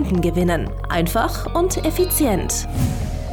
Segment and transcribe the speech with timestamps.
[0.00, 0.70] Kunden gewinnen.
[0.88, 2.66] Einfach und effizient.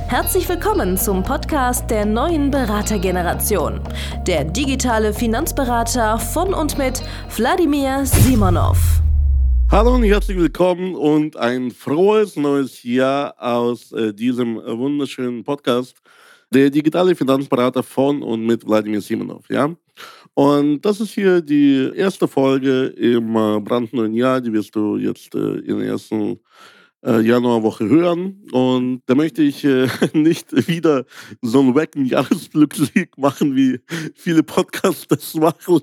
[0.09, 3.79] Herzlich willkommen zum Podcast der neuen Beratergeneration.
[4.27, 7.01] Der digitale Finanzberater von und mit
[7.37, 9.01] Wladimir Simonov.
[9.71, 15.95] Hallo und herzlich willkommen und ein frohes neues Jahr aus äh, diesem wunderschönen Podcast.
[16.51, 19.49] Der digitale Finanzberater von und mit Wladimir Simonov.
[19.49, 19.69] Ja?
[20.37, 25.33] Und das ist hier die erste Folge im äh, brandneuen Jahr, die wirst du jetzt
[25.33, 26.39] äh, in der ersten
[27.07, 28.43] äh, Januarwoche hören.
[28.51, 31.05] Und da möchte ich äh, nicht wieder
[31.41, 33.79] so einen wacken Jahresglückslied machen, wie
[34.13, 35.79] viele Podcasts das machen,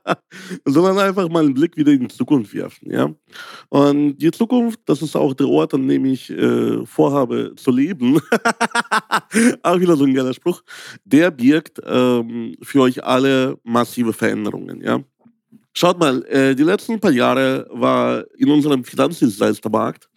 [0.64, 2.90] sondern einfach mal einen Blick wieder in die Zukunft werfen.
[2.90, 3.12] Ja?
[3.68, 8.20] Und die Zukunft, das ist auch der Ort, an dem ich äh, vorhabe zu leben.
[9.62, 10.62] auch wieder so ein geiler Spruch.
[11.04, 14.80] Der birgt ähm, für euch alle massive Veränderungen.
[14.80, 15.00] Ja?
[15.74, 20.08] Schaut mal, äh, die letzten paar Jahre war in unserem Finanzdienstleistermarkt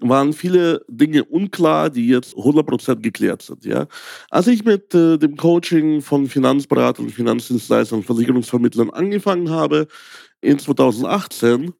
[0.00, 3.64] waren viele Dinge unklar, die jetzt 100% geklärt sind.
[3.64, 3.86] Ja?
[4.30, 9.86] Als ich mit äh, dem Coaching von Finanzberatern, Finanzdienstleistern Versicherungsvermittlern angefangen habe
[10.40, 11.72] in 2018,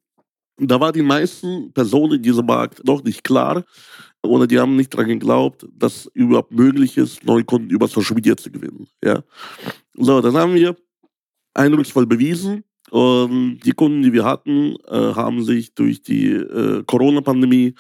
[0.59, 3.65] da war die meisten Personen in diesem Markt noch nicht klar
[4.23, 8.37] oder die haben nicht daran geglaubt, dass überhaupt möglich ist, neue Kunden über Social Media
[8.37, 8.89] zu gewinnen.
[9.03, 9.23] Ja?
[9.95, 10.77] So, dann haben wir
[11.55, 17.75] eindrucksvoll bewiesen, und die Kunden, die wir hatten, äh, haben sich durch die äh, Corona-Pandemie,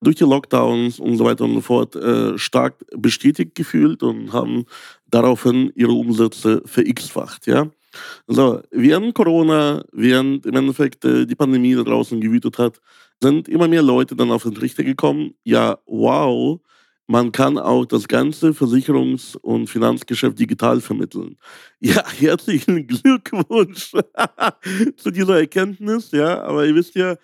[0.00, 4.64] durch die Lockdowns und so weiter und so fort äh, stark bestätigt gefühlt und haben
[5.06, 7.46] daraufhin ihre Umsätze verX-facht.
[7.46, 7.68] Ja?
[8.26, 12.80] So, während Corona, während im Endeffekt äh, die Pandemie da draußen gewütet hat,
[13.20, 16.60] sind immer mehr Leute dann auf den Trichter gekommen, ja, wow,
[17.10, 21.36] man kann auch das ganze Versicherungs- und Finanzgeschäft digital vermitteln.
[21.80, 23.92] Ja, herzlichen Glückwunsch
[24.96, 26.10] zu dieser Erkenntnis.
[26.10, 27.14] Ja, aber ihr wisst ja,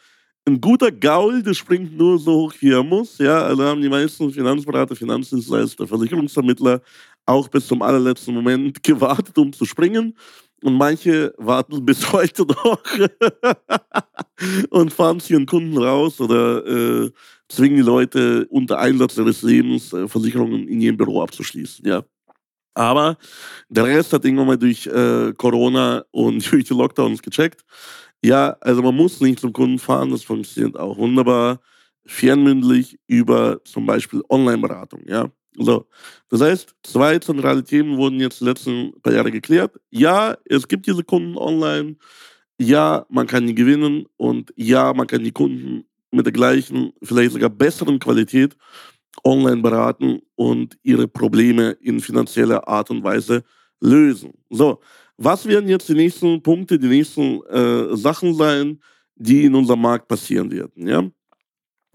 [0.46, 3.18] ein guter Gaul, der springt nur so hoch, wie er muss.
[3.18, 6.80] Ja, also haben die meisten Finanzberater, Finanzdienstleister, Versicherungsvermittler
[7.26, 10.16] auch bis zum allerletzten Moment gewartet, um zu springen.
[10.62, 12.80] Und manche warten bis heute noch
[14.70, 17.10] und fahren ihren Kunden raus oder äh,
[17.48, 21.86] zwingen die Leute unter Einsatz ihres Lebens äh, Versicherungen in ihrem Büro abzuschließen.
[21.86, 22.04] Ja.
[22.74, 23.16] Aber
[23.68, 27.64] der Rest hat irgendwann mal durch äh, Corona und durch die Lockdowns gecheckt.
[28.24, 31.60] Ja, also man muss nicht zum Kunden fahren, das funktioniert auch wunderbar
[32.06, 35.02] fernmündlich über zum Beispiel Online-Beratung.
[35.06, 35.30] Ja.
[35.56, 35.86] So,
[36.30, 39.78] das heißt, zwei zentrale Themen wurden jetzt die letzten paar Jahre geklärt.
[39.90, 41.96] Ja, es gibt diese Kunden online.
[42.58, 45.84] Ja, man kann die gewinnen und ja, man kann die Kunden
[46.14, 48.56] mit der gleichen, vielleicht sogar besseren Qualität
[49.22, 53.44] online beraten und ihre Probleme in finanzieller Art und Weise
[53.80, 54.32] lösen.
[54.50, 54.80] So,
[55.16, 58.80] was werden jetzt die nächsten Punkte, die nächsten äh, Sachen sein,
[59.14, 60.88] die in unserem Markt passieren werden?
[60.88, 61.04] Ja?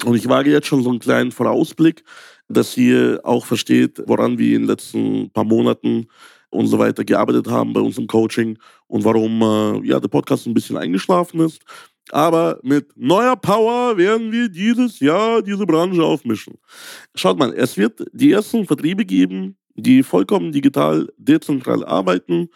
[0.06, 2.04] Und ich wage jetzt schon so einen kleinen Vorausblick,
[2.48, 6.08] dass ihr auch versteht, woran wir in den letzten paar Monaten
[6.50, 10.54] und so weiter gearbeitet haben bei unserem Coaching und warum äh, ja, der Podcast ein
[10.54, 11.62] bisschen eingeschlafen ist.
[12.12, 16.56] Aber mit neuer Power werden wir dieses Jahr diese Branche aufmischen.
[17.16, 22.50] Schaut mal, es wird die ersten Vertriebe geben, die vollkommen digital, dezentral arbeiten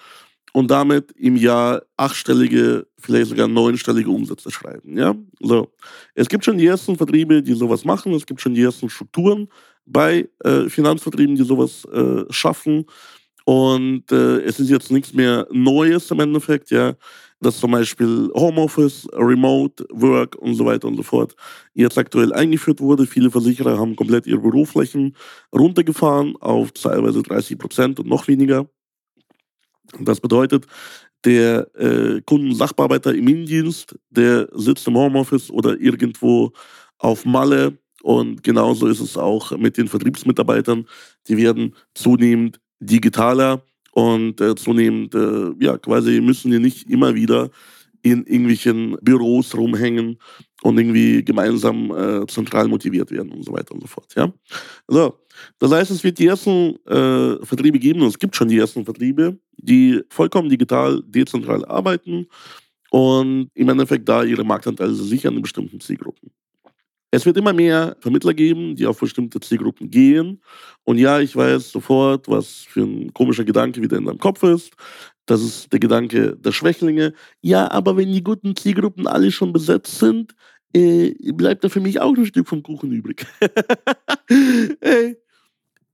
[0.54, 4.98] und damit im Jahr achtstellige, vielleicht sogar neunstellige Umsätze schreiben.
[4.98, 5.16] Ja?
[5.40, 5.72] So.
[6.16, 8.14] Es gibt schon die ersten Vertriebe, die sowas machen.
[8.14, 9.48] Es gibt schon die ersten Strukturen
[9.86, 12.86] bei äh, Finanzvertrieben, die sowas äh, schaffen.
[13.46, 16.96] Und äh, es ist jetzt nichts mehr Neues im Endeffekt, ja
[17.44, 21.36] dass zum Beispiel Homeoffice, Remote Work und so weiter und so fort
[21.74, 23.06] jetzt aktuell eingeführt wurde.
[23.06, 25.16] Viele Versicherer haben komplett ihre Büroflächen
[25.54, 28.68] runtergefahren auf teilweise 30 Prozent und noch weniger.
[30.00, 30.66] Das bedeutet,
[31.26, 36.52] der äh, Kundensachbearbeiter im Innendienst, der sitzt im Homeoffice oder irgendwo
[36.98, 37.78] auf Malle.
[38.02, 40.88] Und genauso ist es auch mit den Vertriebsmitarbeitern.
[41.28, 43.64] Die werden zunehmend digitaler
[43.94, 47.50] und äh, zunehmend, äh, ja, quasi müssen die nicht immer wieder
[48.02, 50.18] in irgendwelchen Büros rumhängen
[50.62, 54.14] und irgendwie gemeinsam äh, zentral motiviert werden und so weiter und so fort.
[54.16, 54.32] Ja?
[54.88, 55.20] So,
[55.60, 58.84] das heißt, es wird die ersten äh, Vertriebe geben und es gibt schon die ersten
[58.84, 62.28] Vertriebe, die vollkommen digital, dezentral arbeiten
[62.90, 66.30] und im Endeffekt da ihre Marktanteile sichern in bestimmten Zielgruppen.
[67.14, 70.42] Es wird immer mehr Vermittler geben, die auf bestimmte Zielgruppen gehen.
[70.84, 74.72] Und ja, ich weiß sofort, was für ein komischer Gedanke wieder in deinem Kopf ist.
[75.28, 77.14] Das ist der Gedanke der Schwächlinge.
[77.40, 80.34] Ja, aber wenn die guten Zielgruppen alle schon besetzt sind,
[80.74, 83.28] äh, bleibt da für mich auch ein Stück vom Kuchen übrig.
[84.80, 85.16] Ey,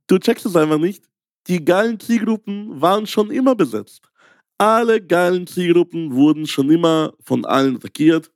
[0.07, 1.03] du checkst es einfach nicht.
[1.47, 4.09] Die geilen Zielgruppen waren schon immer besetzt.
[4.57, 8.31] Alle geilen Zielgruppen wurden schon immer von allen attackiert.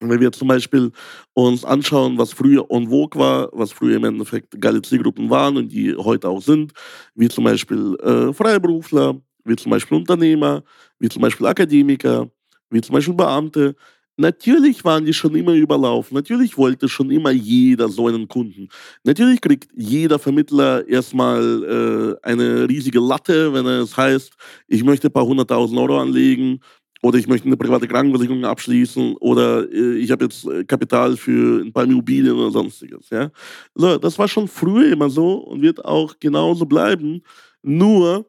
[0.00, 0.90] Wenn wir zum Beispiel
[1.34, 5.68] uns anschauen, was früher on vogue war, was früher im Endeffekt geile Zielgruppen waren und
[5.68, 6.72] die heute auch sind,
[7.14, 10.62] wie zum Beispiel äh, Freiberufler, wie zum Beispiel Unternehmer,
[10.98, 12.30] wie zum Beispiel Akademiker,
[12.70, 13.74] wie zum Beispiel Beamte.
[14.16, 16.14] Natürlich waren die schon immer überlaufen.
[16.14, 18.68] Natürlich wollte schon immer jeder so einen Kunden.
[19.04, 24.32] Natürlich kriegt jeder Vermittler erstmal äh, eine riesige Latte, wenn es heißt,
[24.68, 26.60] ich möchte ein paar hunderttausend Euro anlegen
[27.02, 31.62] oder ich möchte eine private Krankenversicherung abschließen oder äh, ich habe jetzt äh, Kapital für
[31.62, 33.08] ein paar Immobilien oder sonstiges.
[33.10, 33.30] Ja?
[33.74, 37.22] So, das war schon früher immer so und wird auch genauso bleiben.
[37.62, 38.26] Nur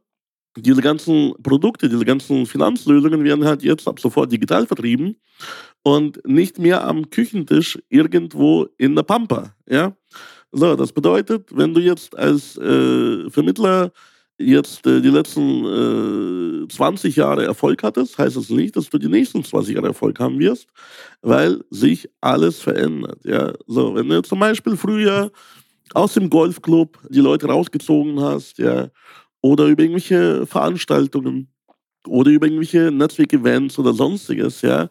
[0.57, 5.15] diese ganzen Produkte, diese ganzen Finanzlösungen werden halt jetzt ab sofort digital vertrieben
[5.83, 9.55] und nicht mehr am Küchentisch irgendwo in der Pampa.
[9.69, 9.95] Ja?
[10.51, 13.91] So, das bedeutet, wenn du jetzt als äh, Vermittler
[14.41, 18.97] jetzt äh, die letzten äh, 20 Jahre Erfolg hattest, heißt es das nicht, dass du
[18.97, 20.67] die nächsten 20 Jahre Erfolg haben wirst,
[21.21, 23.19] weil sich alles verändert.
[23.23, 23.53] Ja?
[23.67, 25.31] So, wenn du zum Beispiel früher
[25.93, 28.89] aus dem Golfclub die Leute rausgezogen hast, ja,
[29.41, 31.51] oder über irgendwelche Veranstaltungen
[32.07, 34.89] oder über irgendwelche Netzwerk-Events oder sonstiges, ja,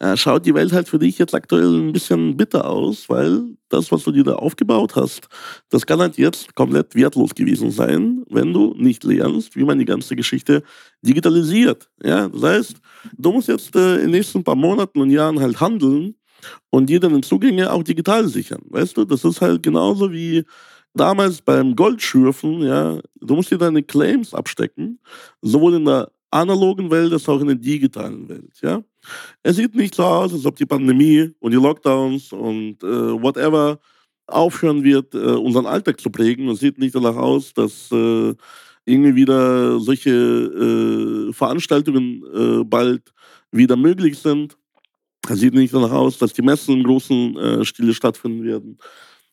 [0.00, 3.92] äh, schaut die Welt halt für dich jetzt aktuell ein bisschen bitter aus, weil das,
[3.92, 5.28] was du dir da aufgebaut hast,
[5.68, 9.84] das kann halt jetzt komplett wertlos gewesen sein, wenn du nicht lernst, wie man die
[9.84, 10.62] ganze Geschichte
[11.02, 11.90] digitalisiert.
[12.02, 12.76] Ja, das heißt,
[13.16, 16.14] du musst jetzt äh, in den nächsten paar Monaten und Jahren halt handeln
[16.70, 18.62] und dir deine Zugänge auch digital sichern.
[18.70, 20.44] Weißt du, das ist halt genauso wie
[20.94, 24.98] damals beim Goldschürfen, ja, du musst dir deine Claims abstecken,
[25.42, 28.82] sowohl in der analogen Welt als auch in der digitalen Welt, ja.
[29.42, 33.78] Es sieht nicht so aus, als ob die Pandemie und die Lockdowns und äh, whatever
[34.26, 36.48] aufhören wird, äh, unseren Alltag zu prägen.
[36.48, 38.34] Es sieht nicht danach aus, dass äh,
[38.84, 43.12] irgendwie wieder solche äh, Veranstaltungen äh, bald
[43.52, 44.56] wieder möglich sind.
[45.28, 48.78] Es sieht nicht danach aus, dass die Messen im großen äh, Stile stattfinden werden.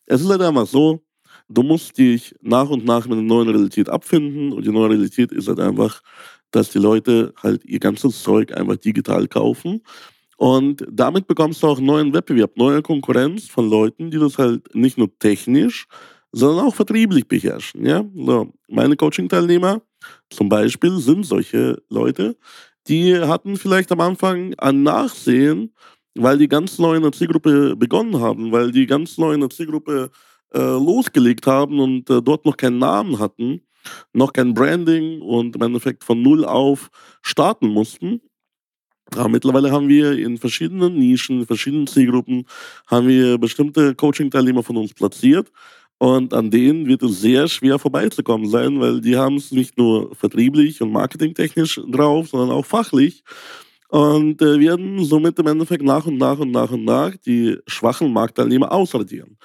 [0.06, 1.02] Es ist halt einfach so,
[1.48, 5.32] du musst dich nach und nach mit der neuen Realität abfinden und die neue Realität
[5.32, 6.02] ist halt einfach,
[6.50, 9.82] dass die Leute halt ihr ganzes Zeug einfach digital kaufen.
[10.36, 14.96] Und damit bekommst du auch neuen Wettbewerb, neue Konkurrenz von Leuten, die das halt nicht
[14.96, 15.86] nur technisch,
[16.32, 17.84] sondern auch vertrieblich beherrschen.
[17.84, 18.04] Ja?
[18.14, 19.82] So, meine Coaching-Teilnehmer
[20.30, 22.36] zum Beispiel sind solche Leute,
[22.86, 25.74] die hatten vielleicht am Anfang ein Nachsehen,
[26.14, 29.50] weil die ganz neu in der Zielgruppe begonnen haben, weil die ganz neu in der
[29.50, 30.10] Zielgruppe
[30.54, 33.62] äh, losgelegt haben und äh, dort noch keinen Namen hatten
[34.12, 36.90] noch kein Branding und im Endeffekt von null auf
[37.22, 38.20] starten mussten.
[39.14, 42.44] Aber mittlerweile haben wir in verschiedenen Nischen, in verschiedenen Zielgruppen,
[42.86, 45.50] haben wir bestimmte Coaching-Teilnehmer von uns platziert.
[45.98, 50.14] Und an denen wird es sehr schwer vorbeizukommen sein, weil die haben es nicht nur
[50.14, 53.24] vertrieblich und marketingtechnisch drauf, sondern auch fachlich
[53.88, 58.12] und äh, werden somit im Endeffekt nach und nach und nach und nach die schwachen
[58.12, 59.38] Marktteilnehmer ausradieren.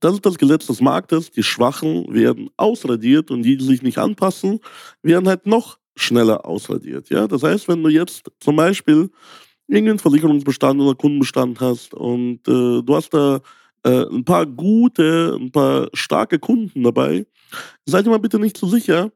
[0.00, 1.30] Das ist das Gesetz des Marktes.
[1.30, 4.60] Die Schwachen werden ausradiert und die, die sich nicht anpassen,
[5.02, 7.10] werden halt noch schneller ausradiert.
[7.10, 7.26] Ja?
[7.26, 9.10] Das heißt, wenn du jetzt zum Beispiel
[9.68, 13.40] irgendeinen Versicherungsbestand oder Kundenbestand hast und äh, du hast da
[13.84, 17.26] äh, ein paar gute, ein paar starke Kunden dabei,
[17.84, 19.12] seid ihr mal bitte nicht zu sicher,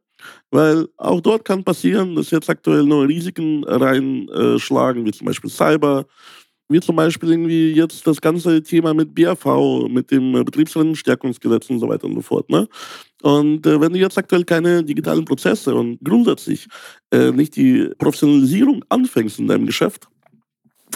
[0.51, 6.07] weil auch dort kann passieren, dass jetzt aktuell neue Risiken reinschlagen, wie zum Beispiel Cyber,
[6.69, 11.89] wie zum Beispiel irgendwie jetzt das ganze Thema mit BRV, mit dem Betriebsrentenstärkungsgesetz und so
[11.89, 12.49] weiter und so fort.
[12.49, 12.67] Ne?
[13.23, 16.67] Und äh, wenn du jetzt aktuell keine digitalen Prozesse und grundsätzlich
[17.11, 20.09] äh, nicht die Professionalisierung anfängst in deinem Geschäft,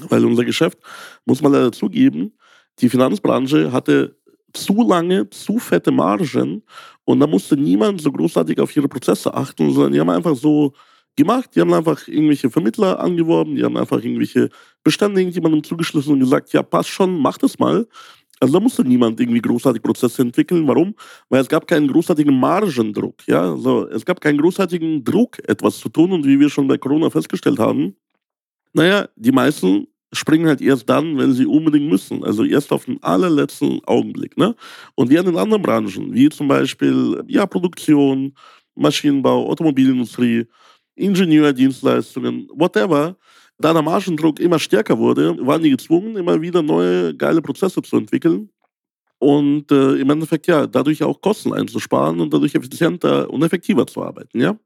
[0.08, 0.78] weil unser Geschäft,
[1.26, 2.32] muss man leider zugeben,
[2.80, 4.16] die Finanzbranche hatte
[4.52, 6.62] zu lange, zu fette Margen
[7.08, 10.74] und da musste niemand so großartig auf ihre Prozesse achten, sondern die haben einfach so
[11.16, 11.48] gemacht.
[11.54, 14.50] Die haben einfach irgendwelche Vermittler angeworben, die haben einfach irgendwelche
[14.84, 17.86] Bestände jemandem zugeschlossen und gesagt, ja, passt schon, mach das mal.
[18.40, 20.68] Also da musste niemand irgendwie großartig Prozesse entwickeln.
[20.68, 20.94] Warum?
[21.30, 23.26] Weil es gab keinen großartigen Margendruck.
[23.26, 23.52] Ja?
[23.52, 26.12] Also es gab keinen großartigen Druck, etwas zu tun.
[26.12, 27.96] Und wie wir schon bei Corona festgestellt haben,
[28.74, 32.24] naja, die meisten springen halt erst dann, wenn sie unbedingt müssen.
[32.24, 34.36] Also erst auf den allerletzten Augenblick.
[34.36, 34.54] Ne?
[34.94, 38.34] Und während in anderen Branchen, wie zum Beispiel ja, Produktion,
[38.74, 40.46] Maschinenbau, Automobilindustrie,
[40.94, 43.16] Ingenieurdienstleistungen, whatever,
[43.58, 47.96] da der Margendruck immer stärker wurde, waren die gezwungen, immer wieder neue geile Prozesse zu
[47.96, 48.50] entwickeln.
[49.18, 54.02] Und äh, im Endeffekt ja dadurch auch Kosten einzusparen und dadurch effizienter und effektiver zu
[54.02, 54.40] arbeiten.
[54.40, 54.56] Ja,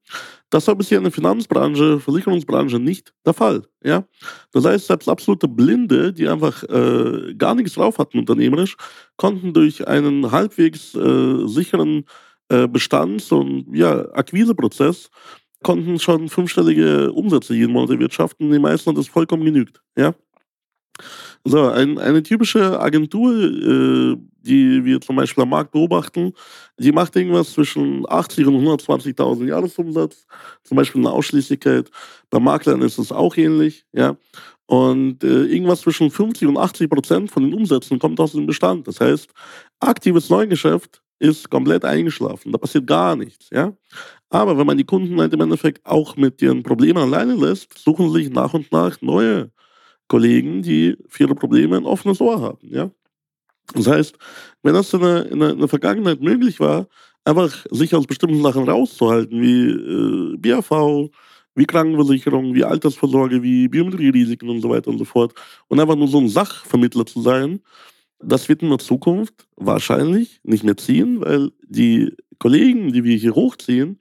[0.51, 3.63] das war bisher in der Finanzbranche, Versicherungsbranche nicht der Fall.
[3.83, 4.05] Ja,
[4.53, 8.77] das heißt selbst absolute Blinde, die einfach äh, gar nichts drauf hatten unternehmerisch,
[9.17, 12.05] konnten durch einen halbwegs äh, sicheren
[12.49, 15.09] äh, Bestands- und ja, Akquiseprozess
[15.63, 18.51] konnten schon fünfstellige Umsätze jeden Monat erwirtschaften.
[18.51, 19.81] Die meisten hat das vollkommen genügt.
[19.97, 20.15] Ja.
[21.45, 26.33] So, ein, eine typische Agentur, äh, die wir zum Beispiel am Markt beobachten,
[26.79, 30.27] die macht irgendwas zwischen 80 und 120.000 Jahresumsatz,
[30.65, 31.91] zum Beispiel eine Ausschließlichkeit.
[32.31, 34.17] Bei Maklern ist es auch ähnlich, ja.
[34.67, 38.89] Und äh, irgendwas zwischen 50 und 80 Prozent von den Umsätzen kommt aus dem Bestand.
[38.89, 39.31] Das heißt,
[39.81, 42.53] aktives Neugeschäft ist komplett eingeschlafen.
[42.53, 43.73] Da passiert gar nichts, ja.
[44.31, 48.11] Aber wenn man die Kunden halt im Endeffekt auch mit ihren Problemen alleine lässt, suchen
[48.13, 49.51] sich nach und nach neue
[50.09, 52.69] Kollegen, die für ihre Probleme ein offenes Ohr haben.
[52.71, 52.91] Ja?
[53.75, 54.17] Das heißt,
[54.63, 56.89] wenn das in der, in der, in der Vergangenheit möglich war,
[57.25, 61.11] einfach sich aus bestimmten Sachen rauszuhalten, wie äh, BAV,
[61.55, 65.35] wie Krankenversicherung, wie Altersvorsorge, wie Biometrierisiken und so weiter und so fort,
[65.69, 67.61] und einfach nur so ein Sachvermittler zu sein,
[68.19, 73.35] das wird in der Zukunft wahrscheinlich nicht mehr ziehen, weil die Kollegen, die wir hier
[73.35, 73.99] hochziehen,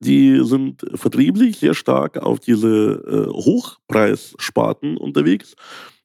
[0.00, 5.54] die sind vertrieblich sehr stark auf diese äh, Hochpreissparten unterwegs.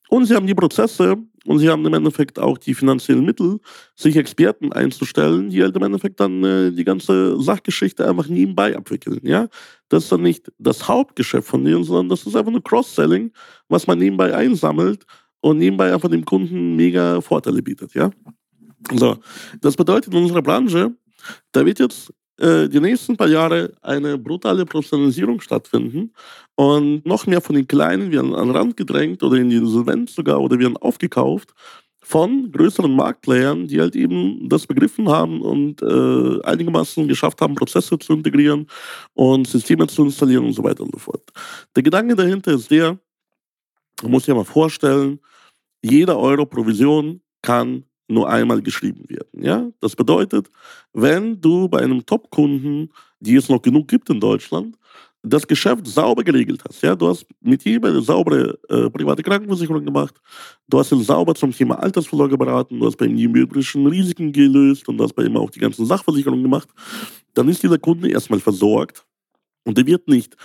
[0.10, 3.60] Und sie haben die Prozesse und sie haben im Endeffekt auch die finanziellen Mittel,
[3.96, 9.20] sich Experten einzustellen, die halt im Endeffekt dann äh, die ganze Sachgeschichte einfach nebenbei abwickeln.
[9.24, 9.48] Ja?
[9.90, 13.32] Das ist dann nicht das Hauptgeschäft von denen, sondern das ist einfach nur Cross-Selling,
[13.70, 15.06] was man nebenbei einsammelt
[15.40, 17.94] und nebenbei einfach dem Kunden mega Vorteile bietet.
[17.94, 18.12] Ja?
[18.94, 19.18] So,
[19.62, 20.96] das bedeutet in unserer Branche,
[21.52, 26.14] da wird jetzt die nächsten paar Jahre eine brutale Professionalisierung stattfinden
[26.56, 30.14] und noch mehr von den Kleinen werden an den Rand gedrängt oder in die Insolvenz
[30.14, 31.54] sogar oder werden aufgekauft
[32.08, 38.00] von größeren Marktplayern, die halt eben das begriffen haben und äh, einigermaßen geschafft haben, Prozesse
[38.00, 38.66] zu integrieren
[39.14, 41.22] und Systeme zu installieren und so weiter und so fort.
[41.76, 42.98] Der Gedanke dahinter ist der,
[44.02, 45.20] man muss sich mal vorstellen,
[45.82, 49.44] jeder Euro Provision kann nur einmal geschrieben werden.
[49.44, 49.70] Ja?
[49.80, 50.50] Das bedeutet,
[50.94, 54.78] wenn du bei einem Top-Kunden, die es noch genug gibt in Deutschland,
[55.24, 56.82] das Geschäft sauber geregelt hast.
[56.82, 56.96] Ja?
[56.96, 60.16] Du hast mit ihm eine saubere äh, private Krankenversicherung gemacht,
[60.68, 64.32] du hast ihn sauber zum Thema Altersvorsorge beraten, du hast bei ihm die möglichen Risiken
[64.32, 66.70] gelöst und du hast bei ihm auch die ganzen Sachversicherungen gemacht,
[67.34, 69.06] dann ist dieser Kunde erstmal versorgt
[69.66, 70.36] und der wird nicht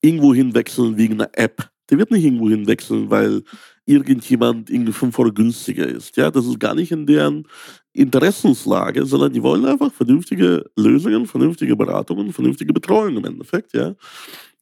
[0.00, 1.70] irgendwo hinwechseln wegen einer App.
[1.90, 3.42] Der wird nicht irgendwo hinwechseln, weil
[3.90, 6.16] irgendjemand irgendwie 5 Euro günstiger ist.
[6.16, 7.46] Ja, das ist gar nicht in deren
[7.92, 13.72] Interessenslage, sondern die wollen einfach vernünftige Lösungen, vernünftige Beratungen, vernünftige Betreuung im Endeffekt.
[13.74, 13.94] Ja.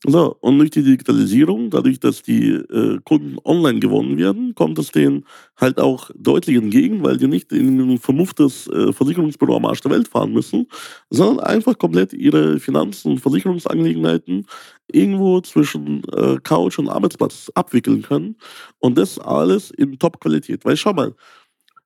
[0.06, 4.92] So, und durch die Digitalisierung, dadurch, dass die äh, Kunden online gewonnen werden, kommt es
[4.92, 5.24] denen
[5.56, 9.90] halt auch deutlich entgegen, weil die nicht in ein vermufftes äh, Versicherungsbüro am Arsch der
[9.90, 10.68] Welt fahren müssen,
[11.10, 14.46] sondern einfach komplett ihre Finanzen und Versicherungsangelegenheiten
[14.92, 18.36] irgendwo zwischen äh, Couch und Arbeitsplatz abwickeln können.
[18.78, 20.64] Und das alles in Top-Qualität.
[20.64, 21.14] Weil schau mal,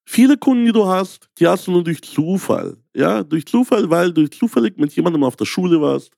[0.05, 2.77] viele Kunden, die du hast, die hast du nur durch Zufall.
[2.95, 6.13] Ja, durch Zufall, weil du zufällig mit jemandem auf der Schule warst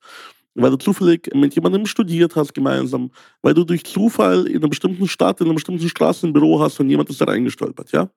[0.55, 3.11] weil du zufällig mit jemandem studiert hast gemeinsam,
[3.41, 6.79] weil du durch Zufall in einer bestimmten Stadt, in einer bestimmten Straße ein Büro hast
[6.79, 8.09] und jemand ist da reingestolpert, ja.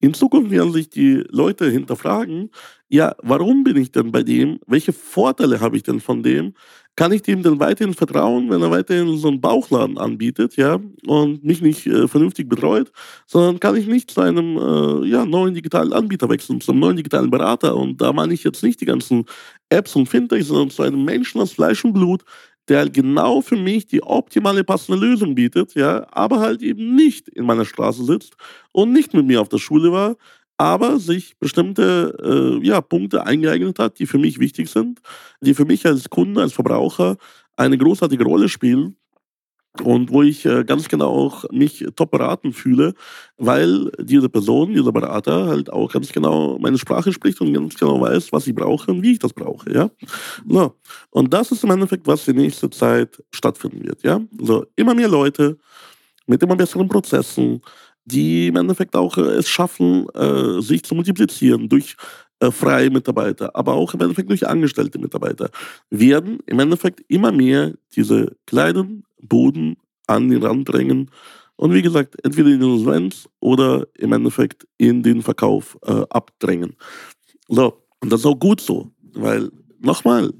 [0.00, 2.50] In Zukunft werden sich die Leute hinterfragen,
[2.88, 4.58] ja, warum bin ich denn bei dem?
[4.66, 6.54] Welche Vorteile habe ich denn von dem?
[6.98, 11.44] kann ich dem denn weiterhin vertrauen, wenn er weiterhin so einen Bauchladen anbietet, ja, und
[11.44, 12.90] mich nicht äh, vernünftig betreut,
[13.24, 16.96] sondern kann ich nicht zu einem äh, ja, neuen digitalen Anbieter wechseln, zu einem neuen
[16.96, 17.76] digitalen Berater.
[17.76, 19.26] Und da meine ich jetzt nicht die ganzen
[19.68, 22.24] Apps und Fintechs, sondern zu einem Menschen aus Fleisch und Blut,
[22.68, 27.28] der halt genau für mich die optimale passende Lösung bietet, ja, aber halt eben nicht
[27.28, 28.34] in meiner Straße sitzt
[28.72, 30.16] und nicht mit mir auf der Schule war,
[30.58, 35.00] aber sich bestimmte äh, ja, Punkte eingeeignet hat, die für mich wichtig sind,
[35.40, 37.16] die für mich als Kunde, als Verbraucher
[37.56, 38.96] eine großartige Rolle spielen
[39.82, 42.94] und wo ich äh, ganz genau auch mich top beraten fühle,
[43.36, 48.00] weil diese Person, dieser Berater halt auch ganz genau meine Sprache spricht und ganz genau
[48.00, 49.90] weiß, was ich brauche und wie ich das brauche, ja.
[50.48, 50.74] So.
[51.10, 54.20] Und das ist im Endeffekt, was in nächster Zeit stattfinden wird, ja.
[54.40, 55.58] So, immer mehr Leute
[56.26, 57.62] mit immer besseren Prozessen,
[58.10, 61.96] die im Endeffekt auch äh, es schaffen, äh, sich zu multiplizieren durch
[62.40, 65.50] äh, freie Mitarbeiter, aber auch im Endeffekt durch angestellte Mitarbeiter,
[65.90, 71.10] werden im Endeffekt immer mehr diese kleinen Boden an den Rand drängen
[71.58, 76.76] und wie gesagt, entweder in den Insolvenz oder im Endeffekt in den Verkauf äh, abdrängen.
[77.48, 79.50] So, und das ist auch gut so, weil
[79.80, 80.32] nochmal,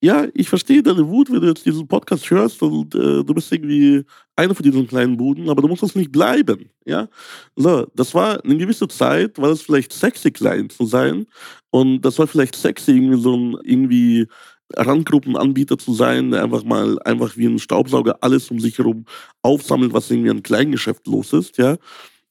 [0.00, 3.50] ja, ich verstehe deine Wut, wenn du jetzt diesen Podcast hörst und äh, du bist
[3.52, 4.04] irgendwie
[4.36, 7.08] einer von diesen kleinen Buden, aber du musst das nicht bleiben, ja.
[7.56, 11.26] So, das war eine gewisse Zeit, war es vielleicht sexy, klein zu sein
[11.70, 14.28] und das war vielleicht sexy, irgendwie so ein, irgendwie
[14.76, 19.04] Randgruppenanbieter zu sein, der einfach mal einfach wie ein Staubsauger alles um sich herum
[19.42, 21.76] aufsammelt, was irgendwie ein Kleingeschäft los ist, ja.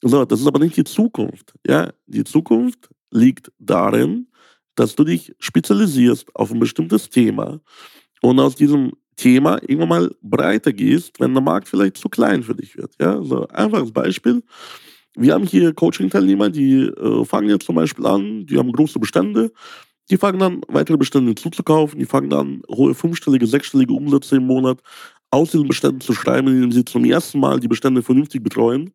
[0.02, 1.92] So, das ist aber nicht die Zukunft, ja.
[2.06, 4.28] Die Zukunft liegt darin,
[4.78, 7.60] dass du dich spezialisierst auf ein bestimmtes Thema
[8.22, 12.56] und aus diesem Thema irgendwann mal breiter gehst, wenn der Markt vielleicht zu klein für
[12.56, 12.94] dich wird.
[13.02, 14.44] Ja, so einfaches Beispiel.
[15.16, 19.52] Wir haben hier Coaching-Teilnehmer, die äh, fangen jetzt zum Beispiel an, die haben große Bestände,
[20.12, 24.80] die fangen dann weitere Bestände zuzukaufen, die fangen dann hohe fünfstellige, sechsstellige Umsätze im Monat
[25.32, 28.92] aus diesen Beständen zu schreiben, indem sie zum ersten Mal die Bestände vernünftig betreuen.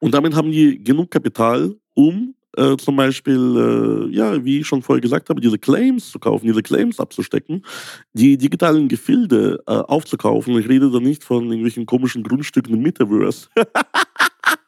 [0.00, 4.82] Und damit haben die genug Kapital, um äh, zum Beispiel, äh, ja, wie ich schon
[4.82, 7.64] vorher gesagt habe, diese Claims zu kaufen, diese Claims abzustecken,
[8.12, 10.58] die digitalen Gefilde äh, aufzukaufen.
[10.58, 13.48] Ich rede da nicht von irgendwelchen komischen Grundstücken im Metaverse.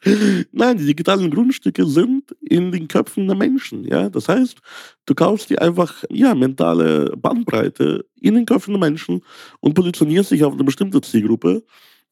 [0.53, 3.85] Nein, die digitalen Grundstücke sind in den Köpfen der Menschen.
[3.85, 4.09] Ja?
[4.11, 4.59] Das heißt,
[5.07, 9.23] du kaufst dir einfach ja, mentale Bandbreite in den Köpfen der Menschen
[9.61, 11.63] und positionierst dich auf eine bestimmte Zielgruppe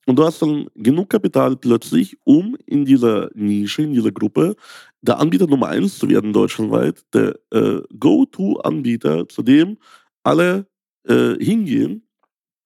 [0.06, 4.56] und du hast dann genug Kapital plötzlich, um in dieser Nische, in dieser Gruppe,
[5.02, 9.78] der Anbieter Nummer eins zu werden deutschlandweit, der äh, Go-To-Anbieter, zu dem
[10.22, 10.66] alle
[11.06, 12.06] äh, hingehen.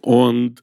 [0.03, 0.61] Und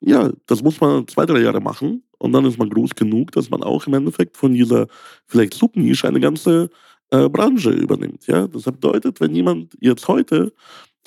[0.00, 2.02] ja, das muss man zwei, drei Jahre machen.
[2.18, 4.86] Und dann ist man groß genug, dass man auch im Endeffekt von dieser
[5.26, 6.70] vielleicht Subnische eine ganze
[7.10, 8.26] äh, Branche übernimmt.
[8.26, 8.48] Ja?
[8.48, 10.52] Das bedeutet, wenn jemand jetzt heute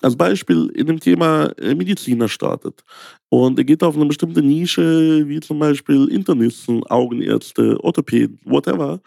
[0.01, 2.83] als Beispiel in dem Thema äh, Mediziner startet
[3.29, 8.99] und er geht auf eine bestimmte Nische, wie zum Beispiel Internisten, Augenärzte, Orthopäden, whatever,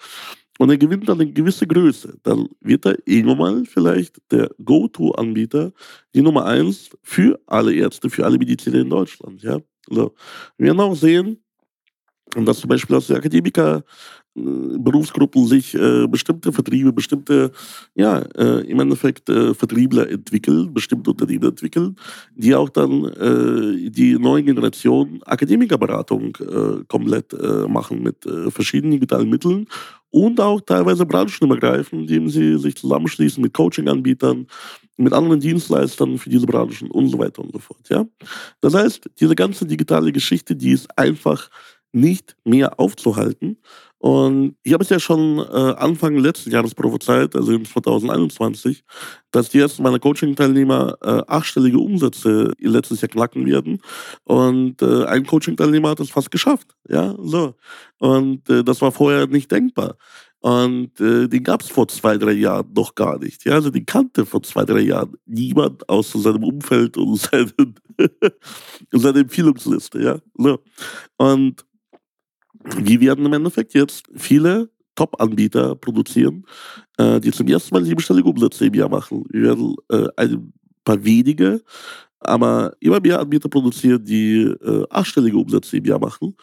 [0.59, 5.73] und er gewinnt dann eine gewisse Größe, dann wird er irgendwann mal vielleicht der Go-To-Anbieter,
[6.15, 9.43] die Nummer eins für alle Ärzte, für alle Mediziner in Deutschland.
[9.43, 9.59] Ja?
[9.89, 10.15] Also,
[10.59, 11.39] wir werden auch sehen,
[12.35, 13.85] dass zum Beispiel aus der Akademiker
[14.37, 14.41] äh,
[14.79, 17.53] Berufsgruppen sich äh, bestimmte Vertriebe, bestimmte,
[17.95, 21.97] ja, äh, im Endeffekt äh, Vertriebler entwickeln, bestimmte Unternehmen entwickeln,
[22.35, 27.35] die auch dann äh, die neue Generation Akademikerberatung äh, komplett
[27.69, 29.67] machen mit verschiedenen digitalen Mitteln
[30.11, 34.47] und auch teilweise branchenübergreifend, indem sie sich zusammenschließen mit Coaching-Anbietern,
[34.97, 37.89] mit anderen Dienstleistern für diese Branchen und so weiter und so fort.
[37.89, 38.07] Ja?
[38.61, 41.51] Das heißt, diese ganze digitale Geschichte, die ist einfach
[41.93, 43.59] nicht mehr aufzuhalten.
[43.99, 48.85] Und ich habe es ja schon äh, Anfang letzten Jahres prophezeit, also in 2021,
[49.33, 53.81] dass die ersten meiner Coaching-Teilnehmer äh, achtstellige Umsätze letztes Jahr knacken werden.
[54.25, 56.69] Und äh, ein Coaching-Teilnehmer hat es fast geschafft.
[56.89, 57.55] Ja, so.
[57.99, 59.97] Und äh, das war vorher nicht denkbar.
[60.41, 63.45] Und äh, den gab es vor zwei, drei Jahren noch gar nicht.
[63.45, 67.75] Ja, also den kannte vor zwei, drei Jahren niemand aus seinem Umfeld und seinen,
[68.93, 70.01] seiner Empfehlungsliste.
[70.01, 70.61] Ja, so.
[71.17, 71.65] Und
[72.77, 76.45] wir werden im Endeffekt jetzt viele Top-Anbieter produzieren,
[76.97, 79.25] äh, die zum ersten Mal siebenstellige Umsätze im Jahr machen.
[79.31, 80.53] Wir werden äh, ein
[80.85, 81.63] paar wenige,
[82.21, 86.35] aber immer mehr Anbieter produzieren, die äh, achtstellige Umsätze im Jahr machen.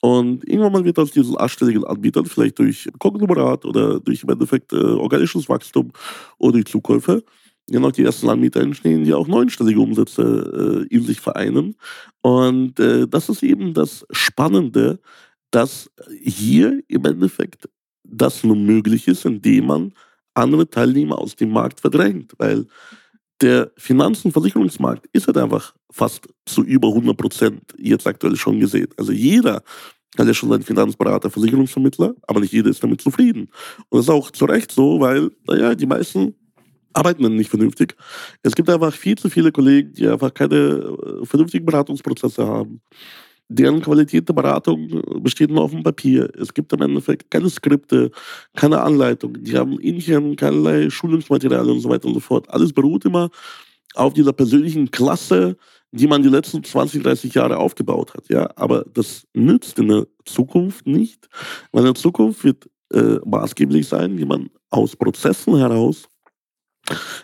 [0.00, 4.72] Und irgendwann mal wird aus diesen achtstelligen Anbietern, vielleicht durch Konglomerat oder durch im Endeffekt
[4.72, 5.90] äh, organisches Wachstum
[6.38, 7.24] oder durch Zukäufe,
[7.66, 11.76] genau die ersten Anbieter entstehen, die auch neunstellige Umsätze äh, in sich vereinen.
[12.20, 15.00] Und äh, das ist eben das Spannende
[15.56, 15.90] dass
[16.22, 17.66] hier im Endeffekt
[18.04, 19.94] das nur möglich ist, indem man
[20.34, 22.66] andere Teilnehmer aus dem Markt verdrängt, weil
[23.40, 28.60] der Finanz- und Versicherungsmarkt ist halt einfach fast zu über 100 Prozent jetzt aktuell schon
[28.60, 28.88] gesehen.
[28.98, 29.62] Also jeder
[30.18, 33.48] hat ja schon seinen Finanzberater, Versicherungsvermittler, aber nicht jeder ist damit zufrieden.
[33.88, 36.34] Und das ist auch zu Recht so, weil, naja, die meisten
[36.92, 37.96] arbeiten dann nicht vernünftig.
[38.42, 42.82] Es gibt einfach viel zu viele Kollegen, die einfach keine äh, vernünftigen Beratungsprozesse haben
[43.48, 46.30] deren Qualität der Beratung besteht nur auf dem Papier.
[46.36, 48.10] Es gibt im Endeffekt keine Skripte,
[48.54, 49.44] keine Anleitungen.
[49.44, 52.50] Die haben intern keinerlei Schulungsmaterialien und so weiter und so fort.
[52.50, 53.30] Alles beruht immer
[53.94, 55.56] auf dieser persönlichen Klasse,
[55.92, 58.28] die man die letzten 20, 30 Jahre aufgebaut hat.
[58.28, 61.28] Ja, aber das nützt in der Zukunft nicht,
[61.72, 66.08] weil in der Zukunft wird äh, maßgeblich sein, wie man aus Prozessen heraus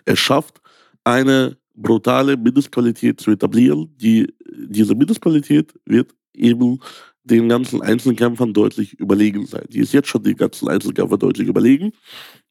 [0.05, 0.61] es schafft,
[1.05, 3.95] eine brutale Mindestqualität zu etablieren.
[3.97, 4.33] Die,
[4.69, 6.79] diese Mindestqualität wird eben
[7.25, 9.65] den ganzen Einzelkämpfern deutlich überlegen sein.
[9.69, 11.93] Die ist jetzt schon den ganzen Einzelkämpfern deutlich überlegen,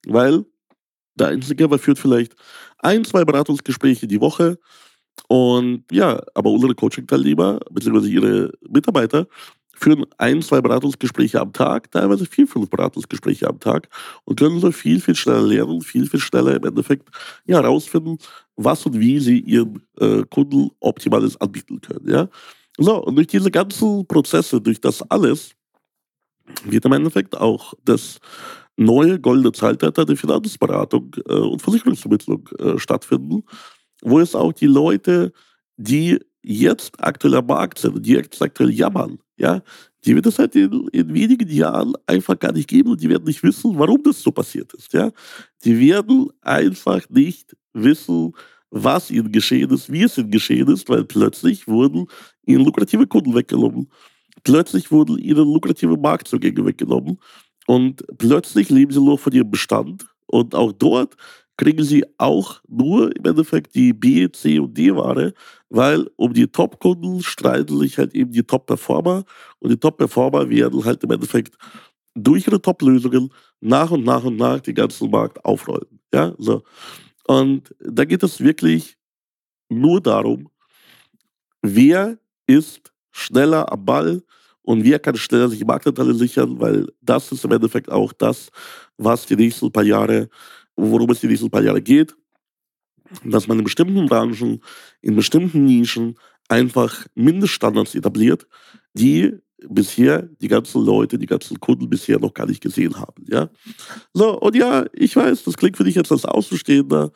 [0.07, 0.45] weil
[1.15, 2.35] der Einzelkämpfer führt vielleicht
[2.77, 4.57] ein, zwei Beratungsgespräche die Woche
[5.27, 8.07] und ja, aber unsere Coaching-Teilnehmer bzw.
[8.07, 9.27] ihre Mitarbeiter
[9.81, 13.89] führen ein, zwei Beratungsgespräche am Tag, teilweise vier, fünf Beratungsgespräche am Tag
[14.25, 17.09] und können so viel, viel schneller lernen, viel, viel schneller im Endeffekt
[17.45, 18.17] ja, herausfinden,
[18.55, 22.07] was und wie sie ihren äh, Kunden Optimales anbieten können.
[22.07, 22.29] Ja?
[22.77, 25.55] So, und durch diese ganzen Prozesse, durch das alles,
[26.65, 28.19] wird im Endeffekt auch das
[28.77, 33.43] neue goldene Zeitalter der Finanzberatung äh, und Versicherungsvermittlung äh, stattfinden,
[34.01, 35.31] wo es auch die Leute,
[35.77, 39.63] die jetzt aktuell am Markt sind, die jetzt aktuell jammern, ja,
[40.05, 43.25] die wird es halt in, in, wenigen Jahren einfach gar nicht geben und die werden
[43.25, 45.11] nicht wissen, warum das so passiert ist, ja.
[45.65, 48.33] Die werden einfach nicht wissen,
[48.69, 52.05] was ihnen geschehen ist, wie es ihnen geschehen ist, weil plötzlich wurden
[52.45, 53.91] ihnen lukrative Kunden weggenommen.
[54.43, 57.17] Plötzlich wurden ihnen lukrative Marktzugänge weggenommen.
[57.67, 60.05] Und plötzlich leben sie nur von ihrem Bestand.
[60.27, 61.15] Und auch dort
[61.57, 65.33] kriegen sie auch nur im Endeffekt die B, C und D-Ware,
[65.69, 69.23] weil um die Top-Kunden streiten sich halt eben die Top-Performer.
[69.59, 71.55] Und die Top-Performer werden halt im Endeffekt
[72.15, 75.99] durch ihre Top-Lösungen nach und nach und nach den ganzen Markt aufrollen.
[76.13, 76.63] Ja, so.
[77.27, 78.97] Und da geht es wirklich
[79.69, 80.49] nur darum,
[81.61, 84.23] wer ist schneller am Ball
[84.63, 88.49] und wer kann schneller sich Marktanteile sichern, weil das ist im Endeffekt auch das,
[88.97, 90.29] was die nächsten paar Jahre,
[90.89, 92.15] worum es die nächsten paar Jahre geht,
[93.23, 94.61] dass man in bestimmten Branchen,
[95.01, 96.17] in bestimmten Nischen
[96.47, 98.47] einfach Mindeststandards etabliert,
[98.93, 99.33] die
[99.69, 103.25] bisher die ganzen Leute, die ganzen Kunden bisher noch gar nicht gesehen haben.
[103.27, 103.49] Ja?
[104.13, 107.11] So, und ja, ich weiß, das klingt für dich jetzt als Außenstehender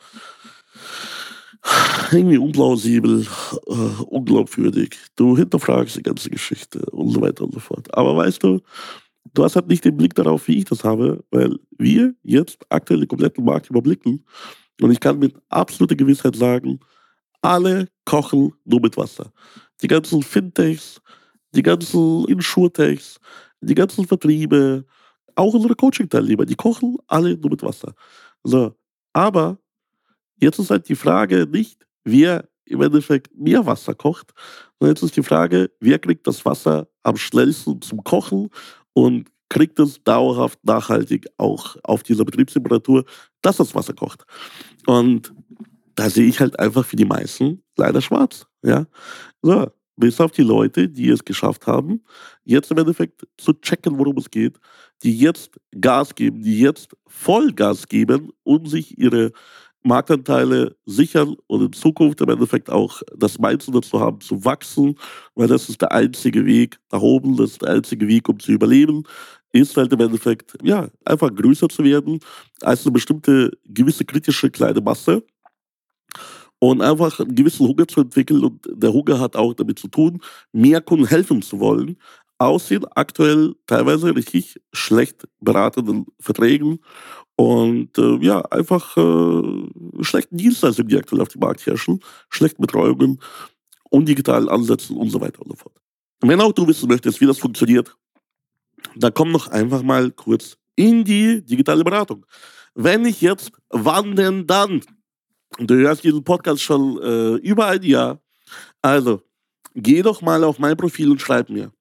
[2.12, 3.26] irgendwie unplausibel,
[3.66, 3.72] äh,
[4.04, 4.96] unglaubwürdig.
[5.16, 7.92] Du hinterfragst die ganze Geschichte und so weiter und so fort.
[7.94, 8.60] Aber weißt du,
[9.36, 13.00] du hast halt nicht den Blick darauf, wie ich das habe, weil wir jetzt aktuell
[13.00, 14.24] den kompletten Markt überblicken
[14.80, 16.80] und ich kann mit absoluter Gewissheit sagen,
[17.40, 19.32] alle kochen nur mit Wasser.
[19.82, 21.00] Die ganzen Fintechs,
[21.52, 23.18] die ganzen Insurtechs,
[23.60, 24.84] die ganzen Vertriebe,
[25.34, 27.94] auch unsere Coaching-Teilnehmer, die kochen alle nur mit Wasser.
[28.42, 28.74] So,
[29.12, 29.58] aber
[30.38, 34.32] Jetzt ist halt die Frage nicht, wer im Endeffekt mehr Wasser kocht,
[34.78, 38.50] sondern jetzt ist die Frage, wer kriegt das Wasser am schnellsten zum Kochen
[38.96, 43.04] und kriegt es dauerhaft nachhaltig auch auf dieser Betriebstemperatur,
[43.42, 44.24] dass das Wasser kocht.
[44.86, 45.34] Und
[45.94, 48.46] da sehe ich halt einfach für die meisten leider schwarz.
[48.62, 48.86] Ja?
[49.42, 52.04] So, bis auf die Leute, die es geschafft haben,
[52.44, 54.58] jetzt im Endeffekt zu checken, worum es geht,
[55.02, 59.32] die jetzt Gas geben, die jetzt Vollgas geben, um sich ihre
[59.86, 64.96] Marktanteile sichern und in Zukunft im Endeffekt auch das Mindset dazu haben, zu wachsen,
[65.34, 68.52] weil das ist der einzige Weg nach oben, das ist der einzige Weg, um zu
[68.52, 69.04] überleben,
[69.52, 72.18] ist halt im Endeffekt, ja, einfach größer zu werden
[72.62, 75.22] als eine bestimmte gewisse kritische kleine Masse
[76.58, 80.20] und einfach einen gewissen Hunger zu entwickeln und der Hunger hat auch damit zu tun,
[80.52, 81.96] mehr Kunden helfen zu wollen,
[82.38, 86.80] aus den aktuell teilweise richtig schlecht beratenden Verträgen
[87.36, 93.20] und äh, ja, einfach äh, schlechten Dienstleistungen, die aktuell auf dem Markt herrschen, schlechten Betreuungen,
[93.90, 95.76] undigitalen Ansätzen und so weiter und so fort.
[96.20, 97.94] wenn auch du wissen möchtest, wie das funktioniert,
[98.94, 102.24] dann komm noch einfach mal kurz in die digitale Beratung.
[102.74, 104.82] Wenn nicht jetzt, wann denn dann?
[105.58, 108.20] Du hörst diesen Podcast schon äh, über ein Jahr.
[108.82, 109.22] Also,
[109.74, 111.72] geh doch mal auf mein Profil und schreib mir.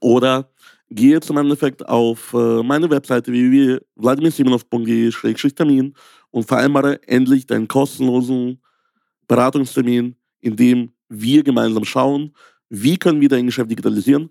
[0.00, 0.50] Oder
[0.90, 5.94] geh jetzt im Endeffekt auf äh, meine Webseite www.vladimirsimonov.de-termin
[6.30, 8.60] und vereinbare endlich deinen kostenlosen
[9.28, 12.34] Beratungstermin, in dem wir gemeinsam schauen,
[12.68, 14.30] wie können wir dein Geschäft digitalisieren,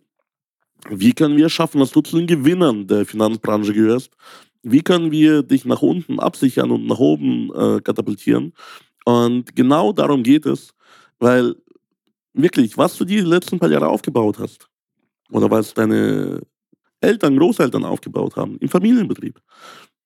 [0.89, 4.11] wie können wir schaffen, dass du zu den Gewinnern der Finanzbranche gehörst,
[4.63, 8.53] wie können wir dich nach unten absichern und nach oben äh, katapultieren.
[9.05, 10.73] Und genau darum geht es,
[11.19, 11.55] weil
[12.33, 14.69] wirklich, was du die letzten paar Jahre aufgebaut hast,
[15.33, 16.41] oder was deine
[17.01, 19.41] Eltern, Großeltern aufgebaut haben im Familienbetrieb.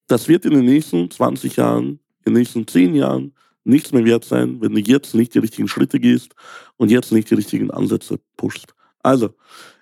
[0.08, 4.24] Das wird in den nächsten 20 Jahren, in den nächsten 10 Jahren nichts mehr wert
[4.24, 6.34] sein, wenn du jetzt nicht die richtigen Schritte gehst
[6.76, 8.74] und jetzt nicht die richtigen Ansätze pushst.
[9.02, 9.34] Also,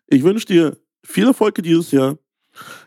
[0.09, 2.19] ich wünsche dir viel Erfolg dieses Jahr.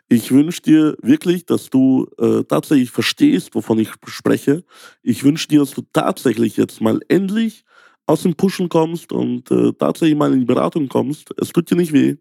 [0.10, 4.64] Ich wünsche dir wirklich, dass du äh, tatsächlich verstehst, wovon ich spreche.
[5.02, 7.64] Ich wünsche dir, dass du tatsächlich jetzt mal endlich
[8.06, 11.30] aus dem Pushen kommst und äh, tatsächlich mal in die Beratung kommst.
[11.38, 12.18] Es tut dir nicht weh.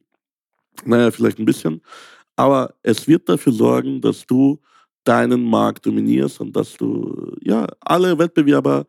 [0.85, 1.83] Naja, vielleicht ein bisschen.
[2.37, 4.61] Aber es wird dafür sorgen, dass du
[5.05, 8.87] deinen Markt dominierst und dass du ja alle Wettbewerber,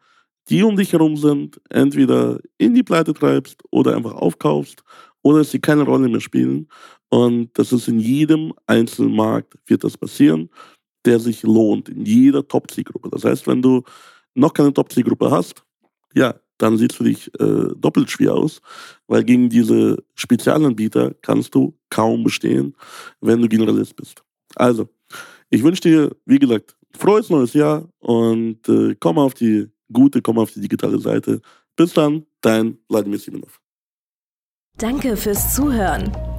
[0.49, 4.84] die um dich herum sind, entweder in die Pleite treibst oder einfach aufkaufst
[5.21, 6.67] oder sie keine Rolle mehr spielen.
[7.10, 10.49] Und das ist in jedem einzelnen Markt wird das passieren,
[11.06, 13.10] der sich lohnt, in jeder Top-Zielgruppe.
[13.10, 13.84] Das heißt, wenn du
[14.36, 15.63] noch keine Top-Zielgruppe hast,
[16.13, 18.62] ja, dann sieht es für dich äh, doppelt schwer aus,
[19.08, 22.76] weil gegen diese Spezialanbieter kannst du kaum bestehen,
[23.22, 24.24] wenn du Generalist bist.
[24.56, 24.88] Also,
[25.50, 30.38] ich wünsche dir, wie gesagt, frohes neues Jahr und äh, komm auf die gute, komm
[30.38, 31.41] auf die digitale Seite.
[31.76, 33.60] Bis dann, dein Vladimir Simonov.
[34.78, 36.12] Danke fürs Zuhören.